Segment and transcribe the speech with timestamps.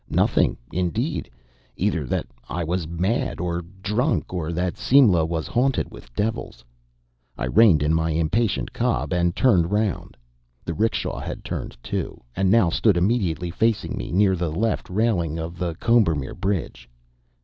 [0.09, 1.29] Nothing indeed.
[1.77, 6.65] Either that I was mad or drunk, or that Simla was haunted with devils.
[7.37, 10.17] I reined in my impatient cob, and turned round.
[10.65, 15.37] The 'rickshaw had turned too, and now stood immediately facing me, near the left railing
[15.37, 16.89] of the Combermere Bridge.